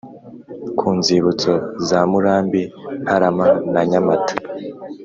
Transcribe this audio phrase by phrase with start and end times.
[0.77, 1.51] ku nzibutso
[1.87, 2.61] za Murambi
[3.03, 4.33] Ntarama na Nyamata